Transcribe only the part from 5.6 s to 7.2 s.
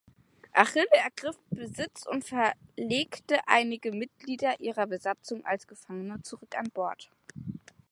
Gefangene zurück an Bord.